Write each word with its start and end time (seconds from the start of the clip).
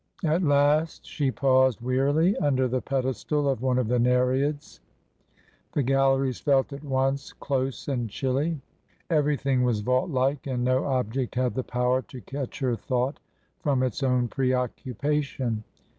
At 0.23 0.41
last 0.41 1.05
she 1.05 1.29
paused 1.29 1.79
wearily 1.79 2.35
under 2.37 2.67
the 2.67 2.81
pedestal 2.81 3.47
of 3.47 3.61
one 3.61 3.77
of 3.77 3.87
the 3.87 3.99
Nereids. 3.99 4.79
The 5.73 5.83
galleries 5.83 6.39
felt 6.39 6.73
at 6.73 6.83
once 6.83 7.33
close 7.33 7.87
and 7.87 8.09
chilly; 8.09 8.61
everything 9.11 9.61
was 9.61 9.81
vault 9.81 10.09
like, 10.09 10.47
and 10.47 10.63
no 10.63 10.85
object 10.85 11.35
had 11.35 11.53
the 11.53 11.61
power 11.63 12.01
to 12.01 12.19
catch 12.21 12.61
her 12.61 12.75
thought 12.75 13.19
from 13.59 13.83
its 13.83 14.01
own 14.01 14.27
preoccupation. 14.27 15.63